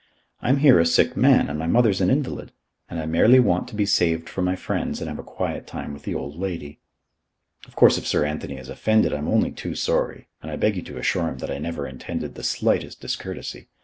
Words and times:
I'm 0.41 0.57
here 0.57 0.79
a 0.79 0.85
sick 0.87 1.15
man 1.15 1.47
and 1.47 1.59
my 1.59 1.67
mother's 1.67 2.01
an 2.01 2.09
invalid. 2.09 2.53
And 2.89 2.99
I 2.99 3.05
merely 3.05 3.39
want 3.39 3.67
to 3.67 3.75
be 3.75 3.85
saved 3.85 4.27
from 4.27 4.45
my 4.45 4.55
friends 4.55 4.99
and 4.99 5.07
have 5.07 5.19
a 5.19 5.23
quiet 5.23 5.67
time 5.67 5.93
with 5.93 6.01
the 6.05 6.15
old 6.15 6.35
lady. 6.39 6.79
Of 7.67 7.75
course 7.75 7.99
if 7.99 8.07
Sir 8.07 8.25
Anthony 8.25 8.55
is 8.57 8.67
offended, 8.69 9.13
I'm 9.13 9.27
only 9.27 9.51
too 9.51 9.75
sorry, 9.75 10.27
and 10.41 10.49
I 10.49 10.55
beg 10.55 10.75
you 10.75 10.81
to 10.81 10.97
assure 10.97 11.29
him 11.29 11.37
that 11.37 11.51
I 11.51 11.59
never 11.59 11.85
intended 11.87 12.33
the 12.33 12.41
slightest 12.41 12.99
discourtesy. 12.99 13.67